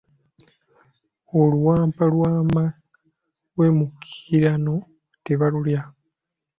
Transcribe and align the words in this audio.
Oluwampa 1.39 2.03
lw'amawemukirano 2.13 4.75
tebalulya. 5.25 5.81